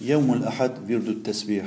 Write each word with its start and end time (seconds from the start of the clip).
يوم 0.00 0.32
الأحد 0.34 0.70
برد 0.88 1.08
التسبيح 1.08 1.64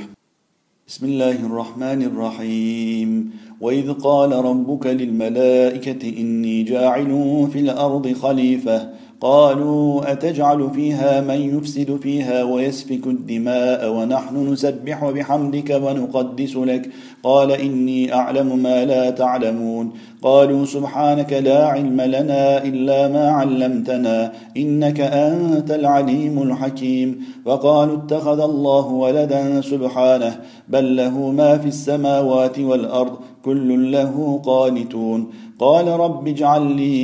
بسم 0.88 1.06
الله 1.06 1.32
الرحمن 1.46 2.04
الرحيم 2.04 3.32
وإذ 3.62 3.94
قال 3.94 4.32
ربك 4.34 4.86
للملائكة 4.88 6.10
إني 6.20 6.64
جاعل 6.64 7.08
في 7.54 7.60
الأرض 7.60 8.14
خليفة 8.14 8.90
قالوا 9.22 10.12
أتجعل 10.12 10.70
فيها 10.76 11.22
من 11.22 11.58
يفسد 11.58 12.00
فيها 12.04 12.44
ويسفك 12.44 13.08
الدماء 13.08 13.90
ونحن 13.94 14.54
نسبح 14.54 15.06
بحمدك 15.10 15.70
ونقدس 15.84 16.56
لك 16.56 16.90
قال 17.24 17.52
إني 17.52 18.14
أعلم 18.14 18.58
ما 18.64 18.86
لا 18.86 19.10
تعلمون 19.10 19.92
قالوا 20.22 20.66
سبحانك 20.66 21.34
لا 21.34 21.68
علم 21.68 22.02
لنا 22.02 22.64
إلا 22.64 23.08
ما 23.08 23.30
علمتنا 23.32 24.32
إنك 24.58 25.00
أنت 25.02 25.72
العليم 25.72 26.42
الحكيم 26.42 27.22
وقالوا 27.46 27.98
اتخذ 27.98 28.40
الله 28.42 28.86
ولدا 28.88 29.62
سبحانه 29.62 30.40
بل 30.70 30.96
له 30.96 31.32
ما 31.32 31.58
في 31.58 31.68
السماوات 31.68 32.60
والأرض 32.60 33.16
كل 33.48 33.92
له 33.92 34.40
قانتون 34.46 35.28
قال 35.60 35.88
رب 35.88 36.28
اجعل 36.28 36.64
لي 36.72 36.96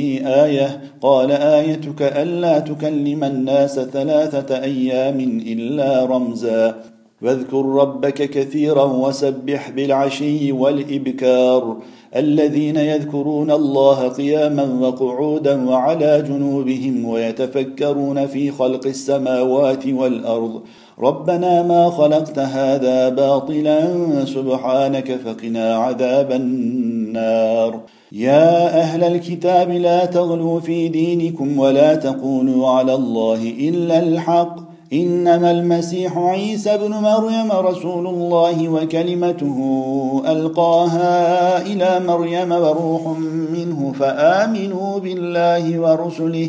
ايه 0.44 0.80
قال 1.00 1.30
ايتك 1.32 2.00
الا 2.02 2.58
تكلم 2.58 3.24
الناس 3.24 3.80
ثلاثه 3.80 4.62
ايام 4.62 5.20
الا 5.54 6.04
رمزا 6.04 6.74
واذكر 7.22 7.64
ربك 7.66 8.14
كثيرا 8.30 8.84
وسبح 8.84 9.70
بالعشي 9.70 10.52
والابكار 10.52 11.76
الذين 12.16 12.76
يذكرون 12.76 13.50
الله 13.50 14.08
قياما 14.08 14.66
وقعودا 14.82 15.54
وعلى 15.70 16.22
جنوبهم 16.28 17.04
ويتفكرون 17.04 18.26
في 18.26 18.50
خلق 18.50 18.86
السماوات 18.86 19.86
والارض 19.86 20.60
ربنا 21.00 21.62
ما 21.62 21.90
خلقت 21.90 22.38
هذا 22.38 23.08
باطلا 23.08 23.80
سبحانك 24.24 25.16
فقنا 25.24 25.76
عذاب 25.76 26.32
النار 26.32 27.80
يا 28.12 28.66
اهل 28.80 29.04
الكتاب 29.04 29.70
لا 29.70 30.04
تغلوا 30.04 30.60
في 30.60 30.88
دينكم 30.88 31.58
ولا 31.58 31.94
تقولوا 31.94 32.68
على 32.68 32.94
الله 32.94 33.54
الا 33.58 33.98
الحق 33.98 34.56
انما 34.92 35.50
المسيح 35.50 36.18
عيسى 36.18 36.74
ابن 36.74 36.90
مريم 36.90 37.52
رسول 37.52 38.06
الله 38.06 38.68
وكلمته 38.68 39.58
القاها 40.28 41.62
الى 41.66 42.00
مريم 42.06 42.52
وروح 42.52 43.02
منه 43.54 43.92
فامنوا 43.98 44.98
بالله 44.98 45.80
ورسله 45.80 46.48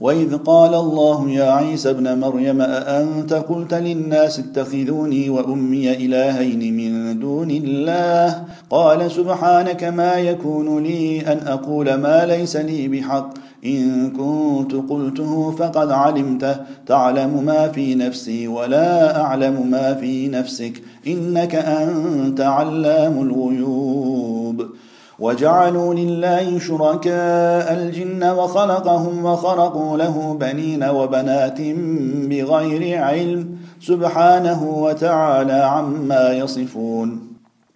واذ 0.00 0.36
قال 0.36 0.74
الله 0.74 1.30
يا 1.30 1.44
عيسى 1.52 1.90
ابن 1.90 2.18
مريم 2.18 2.60
اانت 2.62 3.32
قلت 3.32 3.74
للناس 3.74 4.38
اتخذوني 4.38 5.30
وامي 5.30 5.92
الهين 5.92 6.76
من 6.76 7.18
دون 7.20 7.50
الله 7.50 8.44
قال 8.70 9.10
سبحانك 9.10 9.84
ما 9.84 10.12
يكون 10.14 10.82
لي 10.82 11.26
ان 11.32 11.46
اقول 11.48 11.94
ما 11.94 12.26
ليس 12.26 12.56
لي 12.56 12.88
بحق 12.88 13.30
ان 13.66 14.10
كنت 14.10 14.90
قلته 14.90 15.50
فقد 15.50 15.90
علمته 15.90 16.56
تعلم 16.86 17.42
ما 17.46 17.68
في 17.68 17.94
نفسي 17.94 18.48
ولا 18.48 19.20
اعلم 19.20 19.70
ما 19.70 19.94
في 19.94 20.28
نفسك 20.28 20.82
انك 21.06 21.54
انت 21.54 22.40
علام 22.40 23.22
الغيوب 23.22 24.66
وجعلوا 25.20 25.94
لله 25.94 26.58
شركاء 26.58 27.72
الجن 27.72 28.24
وخلقهم 28.24 29.24
وخرقوا 29.24 29.96
له 29.96 30.36
بنين 30.40 30.84
وبنات 30.84 31.60
بغير 32.30 33.02
علم 33.02 33.50
سبحانه 33.80 34.62
وتعالى 34.82 35.52
عما 35.52 36.32
يصفون 36.32 37.18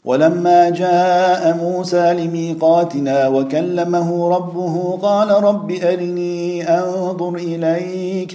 ولما 0.04 0.70
جاء 0.70 1.56
موسى 1.62 2.12
لميقاتنا 2.14 3.28
وكلمه 3.28 4.28
ربه 4.36 4.98
قال 5.02 5.30
رب 5.44 5.70
أرني 5.72 6.64
أنظر 6.78 7.34
إليك 7.34 8.30
ۖ 8.30 8.34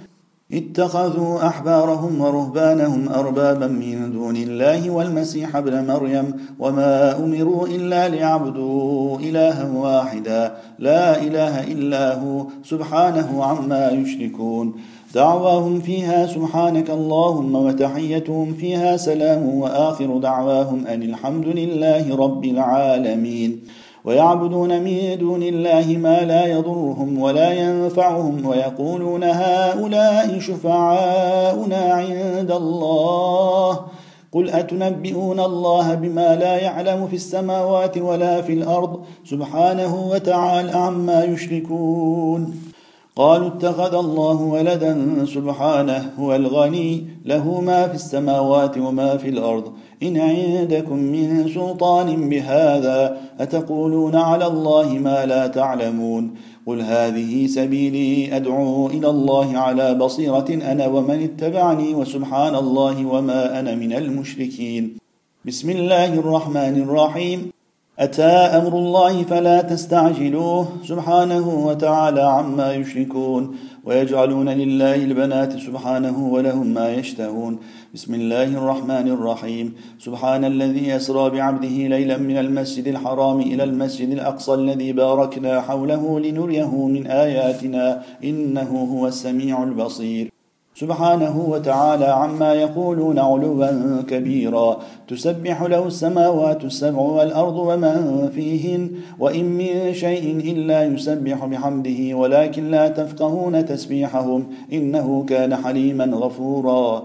اتخذوا 0.53 1.47
احبارهم 1.47 2.21
ورهبانهم 2.21 3.09
اربابا 3.09 3.67
من 3.67 4.11
دون 4.11 4.35
الله 4.37 4.89
والمسيح 4.89 5.55
ابن 5.55 5.85
مريم 5.87 6.33
وما 6.59 7.17
امروا 7.17 7.67
الا 7.67 8.09
ليعبدوا 8.09 9.19
الها 9.19 9.69
واحدا 9.77 10.53
لا 10.79 11.21
اله 11.23 11.63
الا 11.63 12.13
هو 12.19 12.45
سبحانه 12.63 13.43
عما 13.43 13.89
يشركون 13.89 14.73
دعواهم 15.15 15.79
فيها 15.81 16.27
سبحانك 16.27 16.89
اللهم 16.89 17.55
وتحيتهم 17.55 18.53
فيها 18.53 18.97
سلام 18.97 19.45
واخر 19.45 20.17
دعواهم 20.17 20.87
ان 20.87 21.03
الحمد 21.03 21.45
لله 21.47 22.15
رب 22.15 22.45
العالمين 22.45 23.59
ويعبدون 24.05 24.81
من 24.83 25.17
دون 25.19 25.43
الله 25.43 25.97
ما 25.97 26.19
لا 26.19 26.45
يضرهم 26.45 27.21
ولا 27.21 27.51
ينفعهم 27.51 28.45
ويقولون 28.45 29.23
هؤلاء 29.23 30.39
شفعاؤنا 30.39 31.77
عند 31.81 32.51
الله 32.51 33.79
قل 34.31 34.49
أتنبئون 34.49 35.39
الله 35.39 35.95
بما 35.95 36.35
لا 36.35 36.57
يعلم 36.61 37.07
في 37.07 37.15
السماوات 37.15 37.97
ولا 37.97 38.41
في 38.41 38.53
الأرض 38.53 38.99
سبحانه 39.25 40.07
وتعالى 40.11 40.71
عما 40.71 41.23
يشركون 41.23 42.55
قالوا 43.15 43.47
اتخذ 43.47 43.95
الله 43.95 44.41
ولدا 44.41 45.25
سبحانه 45.25 46.09
هو 46.19 46.35
الغني 46.35 47.07
له 47.25 47.61
ما 47.61 47.87
في 47.87 47.95
السماوات 47.95 48.77
وما 48.77 49.17
في 49.17 49.29
الأرض 49.29 49.71
إن 50.03 50.17
عندكم 50.19 50.95
من 50.99 51.49
سلطان 51.53 52.29
بهذا 52.29 53.17
أتقولون 53.39 54.15
على 54.15 54.47
الله 54.47 54.89
ما 54.93 55.25
لا 55.25 55.47
تعلمون 55.47 56.33
قل 56.65 56.81
هذه 56.81 57.47
سبيلي 57.47 58.35
أدعو 58.35 58.87
إلى 58.87 59.09
الله 59.09 59.57
على 59.57 59.93
بصيرة 59.93 60.45
أنا 60.51 60.87
ومن 60.87 61.23
اتبعني 61.23 61.93
وسبحان 61.95 62.55
الله 62.55 63.05
وما 63.05 63.59
أنا 63.59 63.75
من 63.75 63.93
المشركين 63.93 64.97
بسم 65.45 65.69
الله 65.69 66.13
الرحمن 66.19 66.81
الرحيم 66.87 67.51
أتى 67.99 68.23
أمر 68.23 68.73
الله 68.77 69.23
فلا 69.23 69.61
تستعجلوه 69.61 70.67
سبحانه 70.87 71.65
وتعالى 71.67 72.21
عما 72.21 72.73
يشركون 72.73 73.55
ويجعلون 73.83 74.49
لله 74.49 74.95
البنات 74.95 75.59
سبحانه 75.59 76.27
ولهم 76.27 76.67
ما 76.67 76.89
يشتهون 76.93 77.57
بسم 77.93 78.13
الله 78.13 78.43
الرحمن 78.47 79.07
الرحيم 79.07 79.73
سبحان 79.99 80.45
الذي 80.45 80.95
أسرى 80.95 81.29
بعبده 81.29 81.77
ليلا 81.91 82.17
من 82.17 82.37
المسجد 82.37 82.87
الحرام 82.87 83.39
إلى 83.41 83.63
المسجد 83.63 84.09
الأقصى 84.09 84.53
الذي 84.53 84.91
باركنا 84.91 85.61
حوله 85.61 86.19
لنريه 86.19 86.75
من 86.87 87.07
آياتنا 87.07 88.01
إنه 88.23 88.87
هو 88.93 89.07
السميع 89.07 89.63
البصير 89.63 90.30
سبحانه 90.75 91.45
وتعالى 91.49 92.05
عما 92.05 92.53
يقولون 92.53 93.19
علوا 93.19 94.01
كبيرا 94.07 94.77
تسبح 95.07 95.61
له 95.63 95.87
السماوات 95.87 96.63
السبع 96.65 96.99
والأرض 96.99 97.55
ومن 97.55 98.29
فيهن 98.35 98.91
وإن 99.19 99.45
من 99.45 99.93
شيء 99.93 100.51
إلا 100.53 100.83
يسبح 100.83 101.45
بحمده 101.45 102.15
ولكن 102.17 102.71
لا 102.71 102.87
تفقهون 102.87 103.65
تسبيحهم 103.65 104.43
إنه 104.73 105.25
كان 105.27 105.55
حليما 105.55 106.05
غفورا 106.05 107.03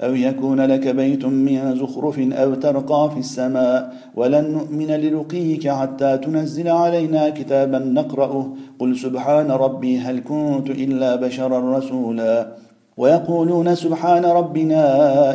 أو 0.00 0.14
يكون 0.14 0.60
لك 0.60 0.88
بيت 0.88 1.24
من 1.24 1.76
زخرف 1.76 2.18
أو 2.18 2.54
ترقى 2.54 3.10
في 3.14 3.18
السماء 3.20 3.94
ولن 4.16 4.50
نؤمن 4.52 4.86
لرقيك 4.86 5.68
حتى 5.68 6.18
تنزل 6.18 6.68
علينا 6.68 7.30
كتابا 7.30 7.78
نقرأه 7.78 8.46
قل 8.78 8.96
سبحان 8.96 9.50
ربي 9.50 9.98
هل 9.98 10.18
كنت 10.20 10.70
إلا 10.70 11.16
بشرا 11.16 11.78
رسولا 11.78 12.65
ويقولون 12.96 13.74
سبحان 13.74 14.24
ربنا 14.24 14.82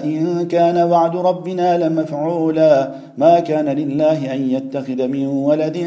إن 0.03 0.47
كان 0.47 0.77
وعد 0.91 1.15
ربنا 1.15 1.77
لمفعولا 1.87 2.91
ما 3.17 3.39
كان 3.39 3.65
لله 3.65 4.33
أن 4.35 4.49
يتخذ 4.51 5.07
من 5.07 5.27
ولد 5.27 5.77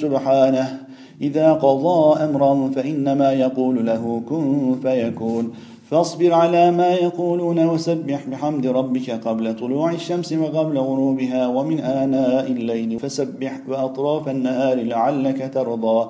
سبحانه 0.00 0.80
إذا 1.22 1.52
قضى 1.52 2.24
أمرا 2.24 2.70
فإنما 2.76 3.32
يقول 3.32 3.86
له 3.86 4.22
كن 4.28 4.76
فيكون 4.82 5.54
فاصبر 5.90 6.32
على 6.32 6.70
ما 6.70 6.88
يقولون 6.90 7.66
وسبح 7.66 8.24
بحمد 8.30 8.66
ربك 8.66 9.10
قبل 9.10 9.56
طلوع 9.56 9.90
الشمس 9.92 10.32
وقبل 10.32 10.78
غروبها 10.78 11.46
ومن 11.48 11.80
آناء 11.80 12.46
الليل 12.46 12.98
فسبح 12.98 13.60
وأطراف 13.68 14.28
النهار 14.28 14.76
لعلك 14.82 15.50
ترضى 15.54 16.08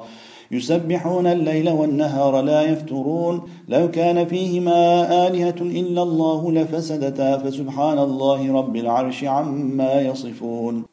يسبحون 0.53 1.27
الليل 1.27 1.71
والنهار 1.71 2.41
لا 2.41 2.63
يفترون 2.63 3.41
لو 3.69 3.91
كان 3.91 4.27
فيهما 4.27 4.73
آلهة 5.27 5.55
إلا 5.61 6.03
الله 6.03 6.53
لفسدتا 6.53 7.39
فسبحان 7.39 7.99
الله 7.99 8.53
رب 8.59 8.77
العرش 8.77 9.25
عما 9.25 10.01
يصفون 10.01 10.85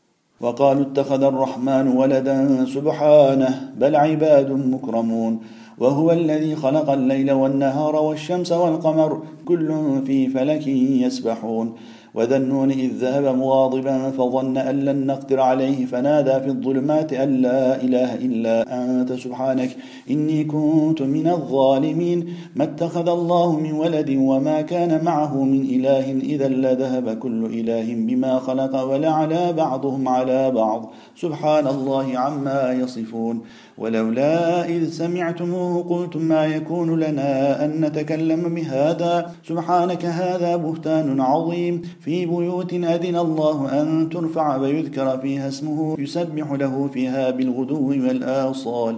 وقالوا 0.42 0.81
اتخذ 0.81 1.24
الرحمن 1.24 1.88
ولدا 1.88 2.65
سبحانه 2.65 3.71
بل 3.77 3.95
عباد 3.95 4.51
مكرمون 4.51 5.39
وهو 5.80 6.12
الذي 6.12 6.56
خلق 6.56 6.89
الليل 6.89 7.31
والنهار 7.31 7.95
والشمس 7.95 8.51
والقمر 8.51 9.21
كل 9.45 9.74
في 10.07 10.27
فلك 10.27 10.68
يسبحون 11.03 11.74
وذا 12.17 12.37
النون 12.37 12.71
إذ 12.71 12.89
ذهب 12.99 13.23
مغاضبا 13.35 14.11
فظن 14.11 14.57
أن 14.57 14.75
لن 14.79 15.05
نقدر 15.05 15.39
عليه 15.39 15.85
فنادى 15.85 16.31
في 16.31 16.47
الظلمات 16.47 17.13
أن 17.13 17.41
لا 17.41 17.81
إله 17.81 18.15
إلا 18.15 18.65
أنت 19.01 19.13
سبحانك 19.13 19.69
إني 20.11 20.43
كنت 20.43 21.01
من 21.01 21.27
الظالمين 21.27 22.33
ما 22.55 22.63
اتخذ 22.63 23.09
الله 23.09 23.59
من 23.59 23.71
ولد 23.71 24.09
وما 24.19 24.61
كان 24.61 25.03
معه 25.05 25.43
من 25.43 25.61
إله 25.61 26.11
إذا 26.11 26.47
لذهب 26.47 27.17
كل 27.19 27.45
إله 27.45 27.95
بما 27.95 28.39
خلق 28.39 28.83
ولعلى 28.83 29.53
بعضهم 29.53 30.07
على 30.07 30.51
بعض 30.51 30.91
سبحان 31.15 31.67
الله 31.67 32.17
عما 32.17 32.71
يصفون 32.73 33.41
ولولا 33.77 34.65
إذ 34.69 34.89
سمعتموه 34.89 35.83
قلتم 35.83 36.21
ما 36.21 36.45
يكون 36.45 37.00
لنا 37.00 37.65
أن 37.65 37.81
نتكلم 37.85 38.56
بهذا 38.56 39.31
سبحانك 39.47 40.06
هذا 40.06 40.56
بهتان 40.56 41.21
عظيم 41.21 41.81
في 42.01 42.25
بيوت 42.25 42.74
أذن 42.74 43.15
الله 43.18 43.81
أن 43.81 44.09
ترفع 44.09 44.56
ويذكر 44.56 45.18
فيها 45.18 45.47
اسمه 45.47 45.95
يسبح 46.00 46.51
له 46.51 46.89
فيها 46.94 47.31
بالغدو 47.31 47.88
والآصال 47.89 48.95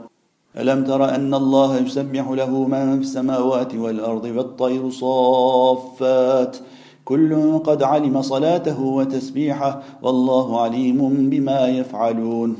ألم 0.57 0.83
تر 0.83 1.09
أن 1.15 1.33
الله 1.33 1.77
يسبح 1.77 2.29
له 2.29 2.51
من 2.63 2.95
في 2.95 3.01
السماوات 3.01 3.75
والأرض 3.75 4.25
والطير 4.25 4.89
صافات 4.89 6.57
كل 7.05 7.57
قد 7.63 7.83
علم 7.83 8.21
صلاته 8.21 8.81
وتسبيحه 8.81 9.83
والله 10.03 10.61
عليم 10.61 11.29
بما 11.29 11.67
يفعلون 11.67 12.55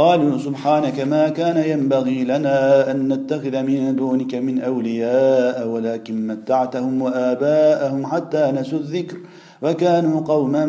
قالوا 0.00 0.38
سبحانك 0.38 0.96
ما 1.00 1.24
كان 1.28 1.56
ينبغي 1.80 2.24
لنا 2.24 2.90
ان 2.90 2.98
نتخذ 3.12 3.54
من 3.62 3.96
دونك 3.96 4.34
من 4.34 4.60
اولياء 4.60 5.68
ولكن 5.68 6.26
متعتهم 6.26 7.02
واباءهم 7.02 8.06
حتى 8.06 8.52
نسوا 8.58 8.78
الذكر 8.78 9.16
فكانوا 9.64 10.20
قوما 10.20 10.64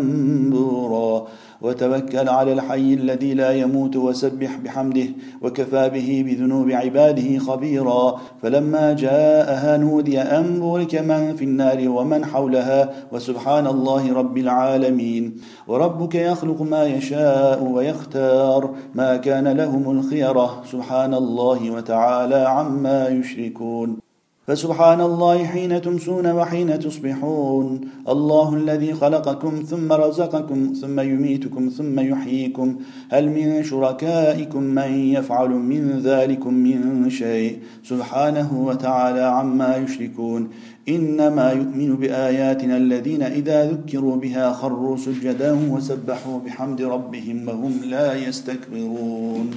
بورا 0.51 1.27
وتوكل 1.61 2.29
على 2.29 2.53
الحي 2.53 2.93
الذي 2.93 3.33
لا 3.33 3.51
يموت 3.51 3.95
وسبح 3.95 4.55
بحمده 4.55 5.03
وكفى 5.41 5.89
به 5.89 6.23
بذنوب 6.27 6.71
عباده 6.71 7.37
خبيرا 7.39 8.19
فلما 8.41 8.93
جاءها 8.93 9.77
نودي 9.77 10.21
أن 10.21 10.59
بورك 10.59 10.95
من 10.95 11.35
في 11.35 11.43
النار 11.45 11.89
ومن 11.89 12.25
حولها 12.25 12.89
وسبحان 13.11 13.67
الله 13.67 14.13
رب 14.13 14.37
العالمين 14.37 15.35
وربك 15.67 16.15
يخلق 16.15 16.61
ما 16.61 16.83
يشاء 16.85 17.63
ويختار 17.63 18.73
ما 18.95 19.17
كان 19.17 19.47
لهم 19.47 19.91
الخيرة 19.99 20.61
سبحان 20.71 21.13
الله 21.13 21.71
وتعالى 21.71 22.35
عما 22.47 23.07
يشركون 23.09 24.04
فسبحان 24.47 25.01
الله 25.01 25.43
حين 25.45 25.81
تمسون 25.81 26.27
وحين 26.31 26.79
تصبحون 26.79 27.81
الله 28.09 28.53
الذي 28.55 28.93
خلقكم 28.93 29.63
ثم 29.69 29.93
رزقكم 29.93 30.73
ثم 30.81 30.99
يميتكم 30.99 31.69
ثم 31.69 31.99
يحييكم 31.99 32.75
هل 33.11 33.29
من 33.29 33.63
شركائكم 33.63 34.63
من 34.63 34.91
يفعل 35.15 35.49
من 35.49 35.99
ذلكم 36.03 36.53
من 36.53 37.09
شيء 37.09 37.59
سبحانه 37.83 38.53
وتعالى 38.65 39.21
عما 39.21 39.77
يشركون 39.77 40.49
انما 40.89 41.51
يؤمن 41.51 41.95
باياتنا 41.95 42.77
الذين 42.77 43.23
اذا 43.23 43.71
ذكروا 43.71 44.15
بها 44.15 44.53
خروا 44.53 44.97
سجدا 44.97 45.53
وسبحوا 45.73 46.39
بحمد 46.39 46.81
ربهم 46.81 47.47
وهم 47.49 47.79
لا 47.85 48.13
يستكبرون 48.27 49.51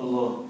الله 0.00 0.44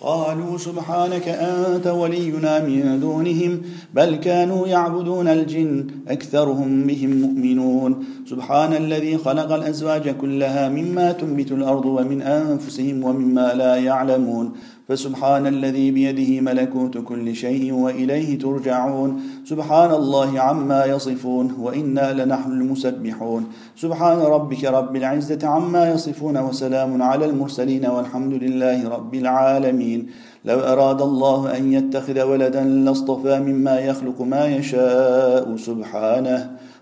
قالوا 0.00 0.58
سبحانك 0.58 1.28
أنت 1.28 1.86
ولينا 1.86 2.64
من 2.64 3.00
دونهم 3.00 3.62
بل 3.94 4.16
كانوا 4.16 4.66
يعبدون 4.66 5.28
الجن 5.28 5.86
أكثرهم 6.08 6.82
بهم 6.86 7.10
مؤمنون 7.10 8.04
سبحان 8.30 8.72
الذي 8.72 9.18
خلق 9.18 9.52
الأزواج 9.52 10.08
كلها 10.08 10.68
مما 10.68 11.12
تنبت 11.12 11.52
الأرض 11.52 11.84
ومن 11.84 12.22
أنفسهم 12.22 13.04
ومما 13.04 13.52
لا 13.54 13.76
يعلمون 13.76 14.52
فسبحان 14.88 15.46
الذي 15.46 15.90
بيده 15.90 16.40
ملكوت 16.40 16.94
كل 17.08 17.34
شيء 17.36 17.72
واليه 17.74 18.38
ترجعون 18.38 19.20
سبحان 19.50 19.90
الله 19.90 20.40
عما 20.40 20.84
يصفون 20.84 21.54
وانا 21.60 22.06
لنحن 22.24 22.50
المسبحون 22.52 23.42
سبحان 23.76 24.18
ربك 24.18 24.64
رب 24.64 24.96
العزه 24.96 25.40
عما 25.48 25.82
يصفون 25.90 26.38
وسلام 26.38 27.02
على 27.02 27.24
المرسلين 27.24 27.84
والحمد 27.86 28.32
لله 28.44 28.88
رب 28.88 29.14
العالمين 29.14 30.00
لو 30.44 30.58
اراد 30.60 31.02
الله 31.02 31.56
ان 31.56 31.72
يتخذ 31.72 32.22
ولدا 32.22 32.62
لاصطفى 32.64 33.38
مما 33.40 33.78
يخلق 33.80 34.22
ما 34.22 34.46
يشاء 34.46 35.56
سبحانه 35.56 36.38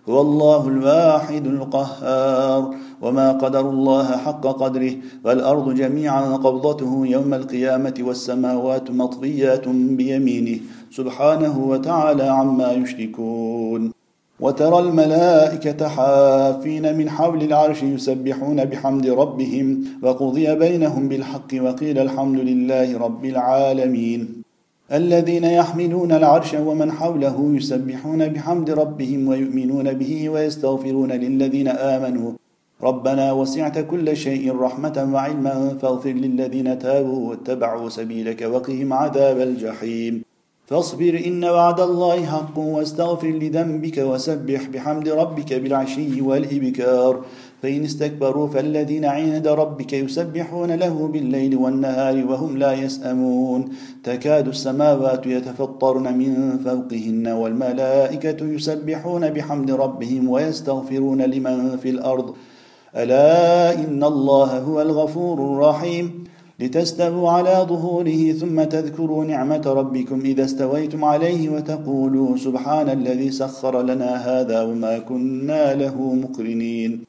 هو 0.08 0.20
الله 0.20 0.68
الواحد 0.68 1.44
القهار 1.46 2.70
وما 3.02 3.32
قدر 3.32 3.60
الله 3.70 4.06
حق 4.16 4.46
قدره 4.46 4.92
والأرض 5.24 5.74
جميعا 5.74 6.22
قبضته 6.36 7.06
يوم 7.06 7.34
القيامة 7.34 7.94
والسماوات 8.00 8.90
مطويات 8.90 9.68
بيمينه 9.68 10.58
سبحانه 10.90 11.58
وتعالى 11.58 12.22
عما 12.22 12.72
يشركون 12.72 13.92
وترى 14.40 14.78
الملائكة 14.78 15.88
حافين 15.88 16.98
من 16.98 17.10
حول 17.10 17.42
العرش 17.42 17.82
يسبحون 17.82 18.64
بحمد 18.64 19.06
ربهم 19.06 19.84
وقضي 20.02 20.54
بينهم 20.54 21.08
بالحق 21.08 21.50
وقيل 21.60 21.98
الحمد 21.98 22.38
لله 22.38 22.98
رب 22.98 23.24
العالمين 23.24 24.42
الذين 24.92 25.44
يحملون 25.44 26.12
العرش 26.12 26.54
ومن 26.54 26.92
حوله 26.92 27.50
يسبحون 27.54 28.28
بحمد 28.28 28.70
ربهم 28.70 29.28
ويؤمنون 29.28 29.92
به 29.92 30.28
ويستغفرون 30.28 31.12
للذين 31.12 31.68
آمنوا 31.68 32.32
ربنا 32.82 33.32
وسعت 33.32 33.78
كل 33.78 34.16
شيء 34.16 34.56
رحمة 34.58 35.08
وعلما 35.12 35.78
فاغفر 35.82 36.10
للذين 36.10 36.78
تابوا 36.78 37.28
واتبعوا 37.28 37.88
سبيلك 37.88 38.42
وقهم 38.42 38.92
عذاب 38.92 39.40
الجحيم 39.40 40.22
فاصبر 40.66 41.22
إن 41.26 41.44
وعد 41.44 41.80
الله 41.80 42.24
حق 42.26 42.58
واستغفر 42.58 43.28
لذنبك 43.28 43.98
وسبح 43.98 44.60
بحمد 44.66 45.08
ربك 45.08 45.52
بالعشي 45.54 46.20
والإبكار 46.22 47.24
فإن 47.62 47.84
استكبروا 47.84 48.46
فالذين 48.48 49.04
عند 49.04 49.48
ربك 49.48 49.92
يسبحون 49.92 50.70
له 50.72 51.08
بالليل 51.12 51.56
والنهار 51.56 52.16
وهم 52.30 52.58
لا 52.58 52.72
يسأمون 52.72 53.60
تكاد 54.04 54.48
السماوات 54.48 55.26
يتفطرن 55.26 56.18
من 56.18 56.30
فوقهن 56.64 57.26
والملائكة 57.28 58.40
يسبحون 58.46 59.30
بحمد 59.30 59.70
ربهم 59.70 60.28
ويستغفرون 60.28 61.22
لمن 61.22 61.76
في 61.82 61.90
الأرض 61.90 62.34
ألا 62.96 63.74
إن 63.74 64.04
الله 64.04 64.58
هو 64.58 64.80
الغفور 64.82 65.34
الرحيم 65.38 66.24
لتستووا 66.60 67.30
على 67.30 67.66
ظهوره 67.68 68.32
ثم 68.32 68.62
تذكروا 68.64 69.24
نعمة 69.24 69.62
ربكم 69.66 70.20
إذا 70.20 70.44
استويتم 70.44 71.04
عليه 71.04 71.48
وتقولوا 71.50 72.36
سبحان 72.36 72.88
الذي 72.90 73.30
سخر 73.30 73.82
لنا 73.82 74.10
هذا 74.40 74.62
وما 74.62 74.98
كنا 74.98 75.74
له 75.74 76.02
مقرنين 76.14 77.00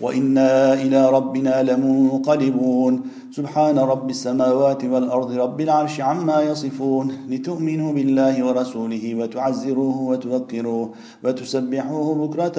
وإنا 0.00 0.74
إلى 0.74 1.10
ربنا 1.10 1.62
لمنقلبون 1.62 3.02
سبحان 3.32 3.78
رب 3.78 4.10
السماوات 4.10 4.84
والأرض 4.84 5.32
رب 5.32 5.60
العرش 5.60 6.00
عما 6.00 6.40
يصفون 6.40 7.12
لتؤمنوا 7.28 7.92
بالله 7.92 8.46
ورسوله 8.46 9.14
وتعزروه 9.14 10.00
وتوقروه 10.00 10.90
وتسبحوه 11.24 12.26
بكرة 12.28 12.58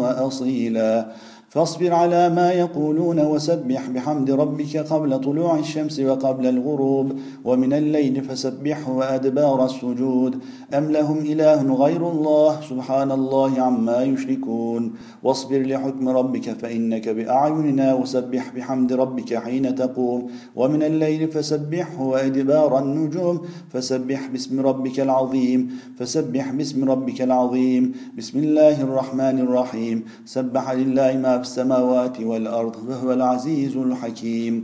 وأصيلا 0.00 1.06
فاصبر 1.52 1.92
على 1.94 2.28
ما 2.34 2.50
يقولون 2.52 3.20
وسبح 3.20 3.88
بحمد 3.90 4.30
ربك 4.30 4.76
قبل 4.76 5.20
طلوع 5.20 5.58
الشمس 5.58 6.00
وقبل 6.00 6.46
الغروب 6.46 7.12
ومن 7.44 7.72
الليل 7.72 8.24
فسبحه 8.24 8.92
وأدبار 8.92 9.64
السجود 9.64 10.38
أم 10.74 10.90
لهم 10.92 11.18
إله 11.18 11.74
غير 11.74 12.08
الله 12.10 12.60
سبحان 12.70 13.10
الله 13.12 13.60
عما 13.62 14.02
يشركون 14.04 14.92
واصبر 15.22 15.62
لحكم 15.62 16.08
ربك 16.08 16.50
فإنك 16.50 17.08
بأعيننا 17.08 17.94
وسبح 17.94 18.52
بحمد 18.56 18.92
ربك 18.92 19.34
حين 19.44 19.74
تقوم 19.74 20.26
ومن 20.56 20.82
الليل 20.82 21.28
فسبحه 21.32 22.02
وأدبار 22.02 22.78
النجوم 22.78 23.40
فسبح 23.72 24.26
باسم 24.26 24.60
ربك 24.60 25.00
العظيم 25.00 25.68
فسبح 25.98 26.52
باسم 26.52 26.90
ربك 26.90 27.20
العظيم 27.22 27.92
بسم 28.18 28.38
الله 28.38 28.82
الرحمن 28.82 29.38
الرحيم 29.38 30.04
سبح 30.24 30.70
لله 30.72 31.16
ما 31.16 31.41
السماوات 31.46 32.16
والأرض 32.30 32.74
وهو 32.88 33.10
العزيز 33.18 33.74
الحكيم 33.88 34.54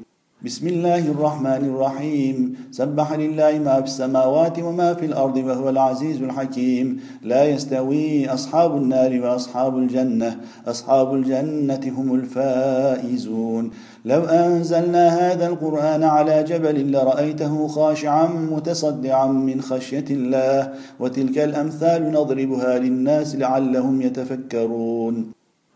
بسم 0.46 0.66
الله 0.74 1.02
الرحمن 1.14 1.62
الرحيم 1.72 2.36
سبح 2.80 3.08
لله 3.22 3.52
ما 3.66 3.76
في 3.82 3.88
السماوات 3.92 4.56
وما 4.66 4.90
في 4.98 5.04
الأرض 5.10 5.36
وهو 5.48 5.66
العزيز 5.74 6.18
الحكيم 6.28 6.86
لا 7.32 7.42
يستوي 7.54 8.28
أصحاب 8.36 8.70
النار 8.82 9.12
وأصحاب 9.24 9.72
الجنة 9.82 10.30
أصحاب 10.72 11.08
الجنة 11.18 11.84
هم 11.98 12.08
الفائزون 12.20 13.64
لو 14.12 14.20
أنزلنا 14.46 15.04
هذا 15.20 15.46
القرآن 15.52 16.02
على 16.16 16.36
جبل 16.50 16.76
لرأيته 16.94 17.54
خاشعا 17.76 18.26
متصدعا 18.54 19.26
من 19.48 19.56
خشية 19.70 20.08
الله 20.10 20.56
وتلك 21.02 21.36
الأمثال 21.48 22.00
نضربها 22.16 22.72
للناس 22.78 23.36
لعلهم 23.42 23.94
يتفكرون 24.06 25.14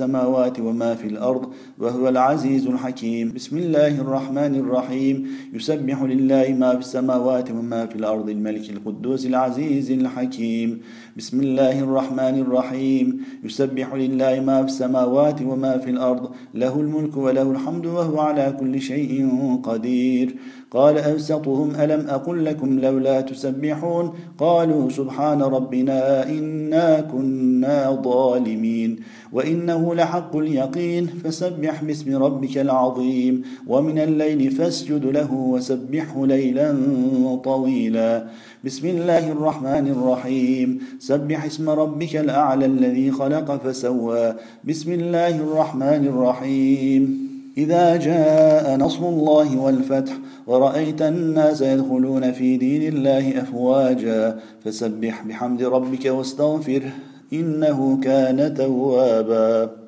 السماوات 0.00 0.60
وما 0.60 0.94
في 0.94 1.06
الأرض 1.08 1.52
وهو 1.78 2.08
العزيز 2.08 2.66
الحكيم 2.66 3.32
بسم 3.36 3.54
الله 3.58 4.00
الرحمن 4.00 4.52
الرحيم 4.56 5.16
يسبح 5.52 6.02
لله 6.12 6.46
ما 6.62 6.70
في 6.72 6.78
السماوات 6.78 7.50
وما 7.50 7.86
في 7.86 7.96
الأرض 7.96 8.28
الملك 8.28 8.70
القدوس 8.70 9.26
العزيز 9.26 9.90
الحكيم 9.90 10.68
بسم 11.16 11.40
الله 11.40 11.76
الرحمن 11.80 12.34
الرحيم 12.44 13.04
يسبح 13.44 13.94
لله 14.02 14.40
ما 14.40 14.58
في 14.64 14.68
السماوات 14.74 15.38
وما 15.42 15.78
في 15.78 15.90
الأرض 15.90 16.24
له 16.54 16.80
الملك 16.80 17.16
وله 17.16 17.46
الحمد 17.50 17.86
وهو 17.86 18.20
على 18.20 18.56
كل 18.60 18.80
شيء 18.80 19.12
قدير 19.64 20.34
قال 20.70 20.98
أوسطهم 20.98 21.70
ألم 21.74 22.06
أقل 22.08 22.44
لكم 22.44 22.80
لولا 22.80 23.20
تسبحون 23.20 24.10
قالوا 24.38 24.90
سبحان 24.90 25.42
ربنا 25.42 26.28
إنا 26.28 27.00
كنا 27.00 28.00
ظالمين 28.04 28.96
وإنه 29.32 29.94
لحق 29.94 30.36
اليقين 30.36 31.06
فسبح 31.06 31.82
باسم 31.84 32.22
ربك 32.22 32.58
العظيم 32.58 33.42
ومن 33.66 33.98
الليل 33.98 34.50
فاسجد 34.50 35.04
له 35.06 35.34
وسبحه 35.34 36.26
ليلا 36.26 36.74
طويلا 37.44 38.24
بسم 38.64 38.86
الله 38.86 39.32
الرحمن 39.32 39.88
الرحيم 39.88 40.78
سبح 40.98 41.44
اسم 41.44 41.70
ربك 41.70 42.16
الأعلى 42.16 42.66
الذي 42.66 43.10
خلق 43.10 43.56
فسوى 43.64 44.34
بسم 44.64 44.92
الله 44.92 45.36
الرحمن 45.36 46.06
الرحيم 46.06 47.29
إذا 47.60 47.96
جاء 47.96 48.76
نصر 48.76 49.02
الله 49.08 49.58
والفتح 49.58 50.12
ورأيت 50.46 51.02
الناس 51.02 51.60
يدخلون 51.62 52.32
في 52.32 52.56
دين 52.56 52.82
الله 52.94 53.42
أفواجا 53.42 54.38
فسبح 54.64 55.22
بحمد 55.22 55.62
ربك 55.62 56.04
واستغفره 56.06 56.90
إنه 57.32 58.00
كان 58.02 58.54
توابا 58.54 59.79